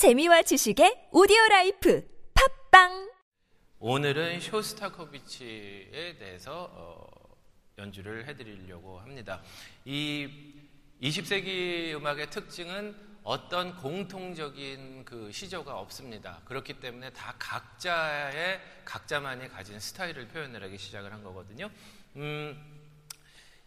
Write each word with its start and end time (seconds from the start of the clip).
재미와 0.00 0.40
지식의 0.40 1.10
오디오 1.12 1.36
라이프 1.50 2.02
팟빵 2.70 3.12
오늘은 3.80 4.40
쇼스타코비치에 4.40 6.16
대해서 6.18 6.70
어, 6.72 7.06
연주를 7.76 8.26
해드리려고 8.26 8.98
합니다. 8.98 9.42
이 9.84 10.26
20세기 11.02 11.92
음악의 11.96 12.30
특징은 12.30 12.96
어떤 13.24 13.76
공통적인 13.76 15.04
그 15.04 15.30
사조가 15.30 15.78
없습니다. 15.80 16.40
그렇기 16.46 16.80
때문에 16.80 17.10
다 17.10 17.34
각자의 17.38 18.58
각자만이 18.86 19.48
가진 19.50 19.78
스타일을 19.78 20.28
표현을 20.28 20.62
하기 20.62 20.78
시작을 20.78 21.12
한 21.12 21.22
거거든요. 21.22 21.68
음, 22.16 22.58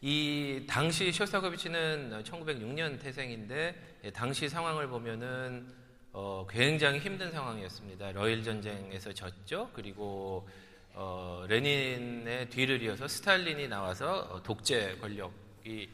이 0.02 0.66
당시 0.68 1.12
쇼스타코비치는 1.12 2.24
1906년 2.24 3.00
태생인데 3.00 4.00
예, 4.06 4.10
당시 4.10 4.50
상황을 4.50 4.88
보면은 4.88 5.83
어, 6.16 6.46
굉장히 6.48 7.00
힘든 7.00 7.32
상황이었습니다. 7.32 8.12
러일 8.12 8.44
전쟁에서 8.44 9.12
졌죠. 9.14 9.72
그리고 9.74 10.48
어, 10.94 11.44
레닌의 11.50 12.52
뒤를 12.52 12.84
이어서 12.84 13.08
스탈린이 13.08 13.68
나와서 13.68 14.20
어, 14.30 14.44
독재 14.44 14.98
권력이 15.02 15.90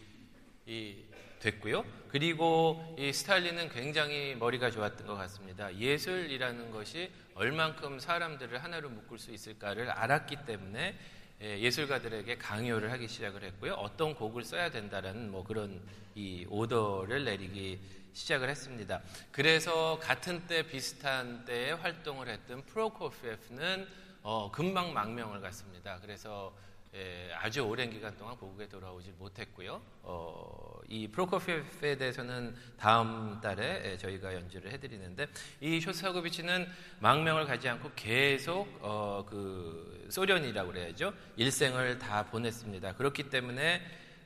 이, 0.66 0.96
됐고요. 1.40 1.86
그리고 2.10 2.96
이 3.00 3.14
스탈린은 3.14 3.70
굉장히 3.70 4.36
머리가 4.36 4.70
좋았던 4.70 5.08
것 5.08 5.16
같습니다. 5.16 5.74
예술이라는 5.74 6.70
것이 6.72 7.10
얼만큼 7.36 8.00
사람들을 8.00 8.62
하나로 8.62 8.90
묶을 8.90 9.20
수 9.20 9.32
있을까를 9.32 9.90
알았기 9.90 10.44
때문에 10.46 11.00
예, 11.42 11.58
예술가들에게 11.60 12.38
강요를 12.38 12.92
하기 12.92 13.08
시작을 13.08 13.44
했고요. 13.44 13.74
어떤 13.76 14.14
곡을 14.14 14.44
써야 14.44 14.70
된다라는 14.70 15.32
뭐 15.32 15.46
그런 15.46 15.82
이 16.14 16.46
오더를 16.50 17.24
내리기 17.24 17.80
시작을 18.12 18.50
했습니다. 18.50 19.02
그래서 19.32 19.98
같은 20.00 20.46
때 20.48 20.64
비슷한 20.64 21.46
때에 21.46 21.72
활동을 21.72 22.28
했던 22.28 22.62
프로코피에프는 22.66 23.88
어, 24.22 24.52
금방 24.52 24.94
망명을 24.94 25.40
갔습니다. 25.40 26.00
그래서 26.02 26.54
예, 26.96 27.32
아주 27.36 27.62
오랜 27.62 27.92
기간 27.92 28.18
동안 28.18 28.36
고국에 28.36 28.68
돌아오지 28.68 29.14
못했고요. 29.20 29.80
어, 30.02 30.80
이 30.88 31.08
프로코피에프에 31.08 31.98
대해서는 31.98 32.56
다음 32.80 33.40
달에 33.40 33.92
예, 33.92 33.98
저희가 33.98 34.34
연주를 34.34 34.72
해드리는데 34.72 35.28
이 35.62 35.80
쇼스타코비치는 35.80 36.68
망명을 37.00 37.46
가지 37.46 37.70
않고 37.70 37.92
계속 37.96 38.68
어, 38.82 39.24
그 39.30 40.08
소련이라고 40.10 40.72
그래야죠 40.72 41.14
일생을 41.38 42.00
다 42.00 42.26
보냈습니다. 42.26 42.96
그렇기 42.96 43.30
때문에 43.30 43.82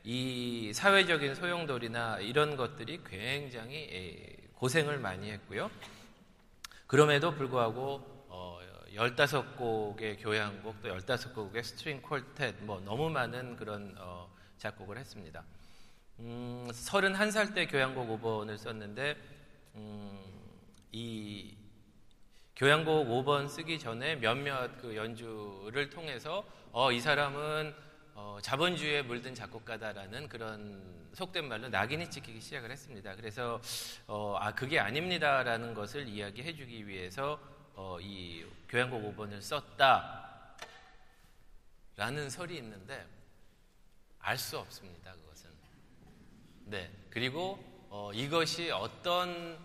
이 0.05 0.71
사회적인 0.73 1.35
소용돌이나 1.35 2.19
이런 2.19 2.55
것들이 2.55 3.01
굉장히 3.05 3.75
예, 3.91 4.37
고생을 4.53 4.99
많이 4.99 5.31
했고요. 5.31 5.69
그럼에도 6.87 7.33
불구하고 7.33 8.13
15곡의 8.93 10.21
교향곡 10.21 10.81
또 10.81 10.95
15곡의 10.95 11.63
string 11.63 12.01
quartet 12.01 12.61
뭐 12.61 12.79
너무 12.81 13.09
많은 13.09 13.55
그런 13.55 13.95
어, 13.97 14.29
작곡을 14.57 14.97
했습니다. 14.97 15.43
음, 16.19 16.67
31살 16.69 17.55
때 17.55 17.65
교향곡 17.65 18.21
5번을 18.21 18.57
썼는데 18.57 19.17
음, 19.75 20.19
이 20.91 21.55
교향곡 22.55 23.07
5번 23.07 23.49
쓰기 23.49 23.79
전에 23.79 24.15
몇몇 24.17 24.77
그 24.77 24.95
연주를 24.95 25.89
통해서 25.89 26.45
어, 26.71 26.91
이 26.91 26.99
사람은 26.99 27.73
어, 28.15 28.37
자본주의에 28.43 29.01
물든 29.01 29.33
작곡가다라는 29.33 30.29
그런 30.29 31.09
속된 31.13 31.47
말로 31.47 31.67
낙인이 31.69 32.11
찍히기 32.11 32.39
시작을 32.39 32.69
했습니다. 32.69 33.15
그래서 33.15 33.59
어, 34.05 34.37
아 34.39 34.53
그게 34.53 34.79
아닙니다라는 34.79 35.73
것을 35.73 36.07
이야기해주기 36.07 36.87
위해서 36.87 37.39
어, 37.75 37.97
이 37.99 38.45
교향곡 38.69 39.15
5번을 39.17 39.41
썼다 39.41 40.55
라는 41.95 42.29
설이 42.29 42.57
있는데 42.57 43.05
알 44.19 44.37
수 44.37 44.57
없습니다. 44.57 45.13
그것은. 45.13 45.49
네. 46.65 46.91
그리고 47.09 47.59
어, 47.89 48.11
이것이 48.13 48.71
어떤 48.71 49.57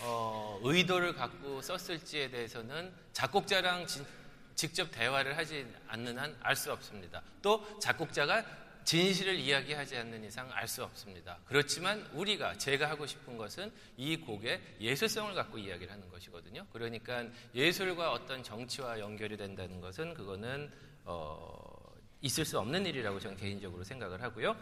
어, 0.00 0.60
의도를 0.62 1.14
갖고 1.14 1.60
썼을지에 1.62 2.30
대해서는 2.30 2.92
작곡자랑 3.12 3.86
진, 3.86 4.04
직접 4.54 4.90
대화를 4.90 5.36
하지 5.36 5.66
않는 5.88 6.18
한 6.18 6.36
알 6.42 6.54
수 6.56 6.72
없습니다. 6.72 7.22
또 7.42 7.78
작곡자가 7.78 8.44
진실을 8.84 9.36
이야기하지 9.38 9.96
않는 9.96 10.24
이상 10.24 10.50
알 10.52 10.68
수 10.68 10.82
없습니다. 10.84 11.38
그렇지만 11.44 12.00
우리가 12.12 12.56
제가 12.58 12.88
하고 12.88 13.06
싶은 13.06 13.36
것은 13.36 13.70
이 13.96 14.16
곡의 14.16 14.60
예술성을 14.80 15.34
갖고 15.34 15.58
이야기를 15.58 15.92
하는 15.92 16.08
것이거든요. 16.10 16.66
그러니까 16.72 17.26
예술과 17.54 18.12
어떤 18.12 18.42
정치와 18.42 18.98
연결이 18.98 19.36
된다는 19.36 19.80
것은 19.80 20.14
그거는 20.14 20.70
어, 21.04 21.94
있을 22.22 22.44
수 22.44 22.58
없는 22.58 22.86
일이라고 22.86 23.20
저는 23.20 23.36
개인적으로 23.36 23.84
생각을 23.84 24.22
하고요. 24.22 24.56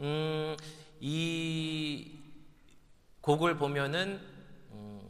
음, 0.00 0.56
이 1.00 2.18
곡을 3.22 3.56
보면은 3.56 4.20
음, 4.70 5.00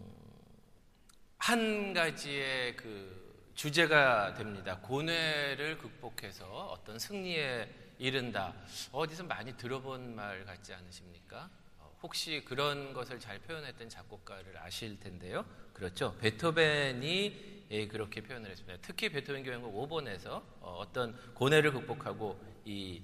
한 1.38 1.92
가지의 1.92 2.76
그 2.76 3.27
주제가 3.58 4.34
됩니다. 4.34 4.78
고뇌를 4.80 5.78
극복해서 5.78 6.46
어떤 6.68 6.96
승리에 6.96 7.68
이른다. 7.98 8.54
어디서 8.92 9.24
많이 9.24 9.56
들어본 9.56 10.14
말 10.14 10.44
같지 10.44 10.72
않으십니까? 10.72 11.50
어, 11.80 11.92
혹시 12.00 12.44
그런 12.44 12.92
것을 12.92 13.18
잘 13.18 13.40
표현했던 13.40 13.88
작곡가를 13.88 14.56
아실 14.58 15.00
텐데요. 15.00 15.44
그렇죠. 15.72 16.16
베토벤이 16.18 17.66
예, 17.72 17.88
그렇게 17.88 18.20
표현을 18.20 18.48
했습니다. 18.48 18.78
특히 18.80 19.08
베토벤 19.08 19.42
교향곡 19.42 19.74
5번에서 19.74 20.40
어, 20.60 20.76
어떤 20.78 21.16
고뇌를 21.34 21.72
극복하고 21.72 22.40
이, 22.64 23.02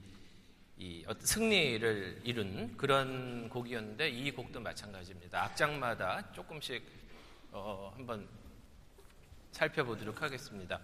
이 0.78 1.03
어떤 1.09 1.26
승리를 1.26 2.20
이룬 2.22 2.76
그런 2.76 3.48
곡이었는데 3.48 4.09
이 4.09 4.31
곡도 4.31 4.60
마찬가지입니다. 4.60 5.47
악장마다 5.47 6.31
조금씩 6.31 6.81
어, 7.50 7.93
한번 7.97 8.28
살펴보도록 9.54 10.20
하겠습니다. 10.20 10.81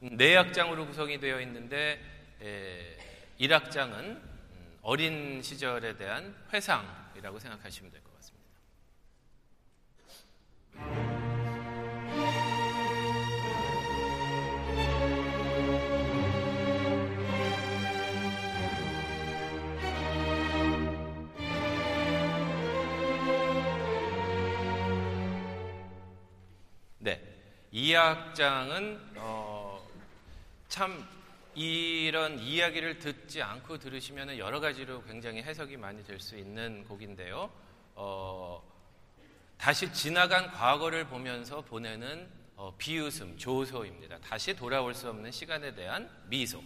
네 0.00 0.36
악장으로 0.36 0.86
구성이 0.86 1.18
되어 1.20 1.40
있는데 1.42 2.00
에, 2.40 2.96
1악장은 3.40 3.92
음, 4.00 4.78
어린 4.82 5.42
시절에 5.42 5.96
대한 5.96 6.34
회상이라고 6.52 7.38
생각하시면 7.38 7.90
될 7.92 8.00
것 8.00 8.04
같습니다. 8.04 8.11
2악장은 27.92 28.98
어, 29.16 29.86
참 30.68 31.06
이런 31.54 32.38
이야기를 32.38 32.98
듣지 32.98 33.42
않고 33.42 33.78
들으시면 33.78 34.38
여러 34.38 34.60
가지로 34.60 35.02
굉장히 35.02 35.42
해석이 35.42 35.76
많이 35.76 36.02
될 36.04 36.18
수 36.18 36.36
있는 36.36 36.84
곡인데요. 36.84 37.50
어, 37.94 38.62
다시 39.58 39.92
지나간 39.92 40.50
과거를 40.50 41.04
보면서 41.06 41.60
보내는 41.60 42.28
어, 42.56 42.74
비웃음, 42.78 43.36
조소입니다. 43.36 44.18
다시 44.20 44.54
돌아올 44.54 44.94
수 44.94 45.08
없는 45.10 45.30
시간에 45.30 45.74
대한 45.74 46.08
미소. 46.28 46.62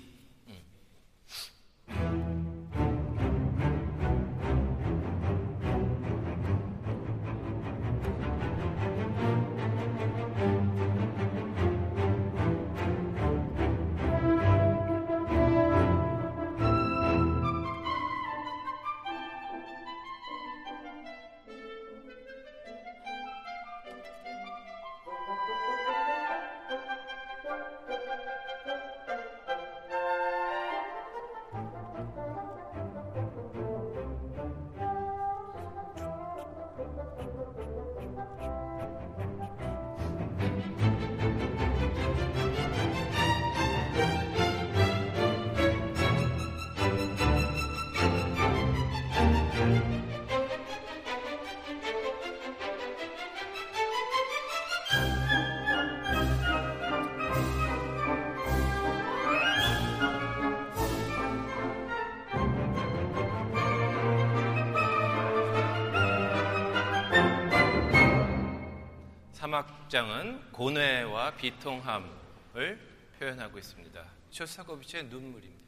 3악장은 69.57 70.53
고뇌와 70.53 71.37
비통함을 71.37 72.79
표현하고 73.19 73.59
있습니다. 73.59 74.05
쇼스타코비치의 74.31 75.05
눈물입니다. 75.05 75.66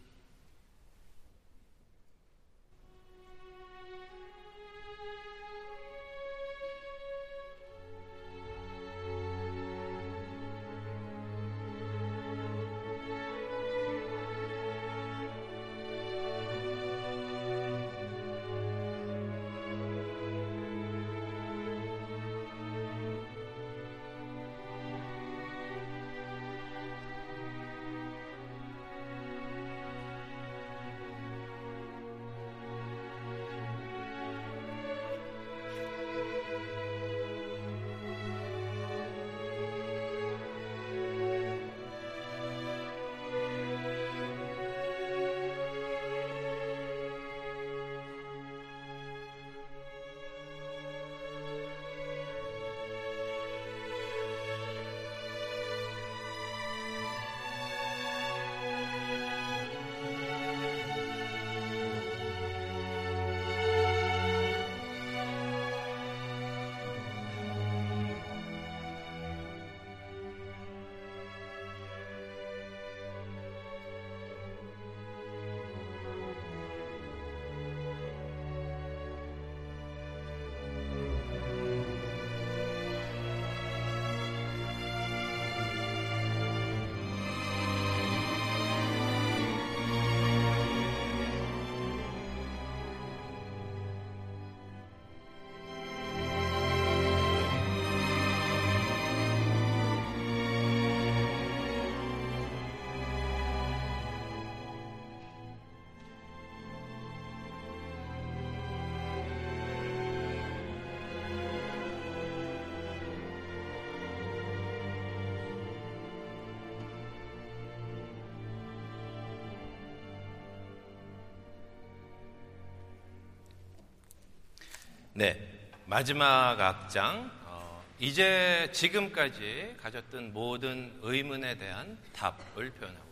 네, 125.19 125.37
마지막 125.85 126.61
악장. 126.61 127.29
어, 127.45 127.83
이제 127.99 128.71
지금까지 128.73 129.75
가졌던 129.83 130.33
모든 130.33 130.97
의문에 131.03 131.57
대한 131.59 131.99
답을 132.13 132.71
표현하고 132.71 133.08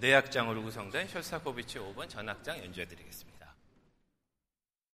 내악장으로 0.00 0.62
구성된 0.62 1.08
쇼스타코비치 1.08 1.78
5번 1.78 2.08
전악장 2.08 2.58
연주해 2.58 2.86
드리겠습니다. 2.86 3.35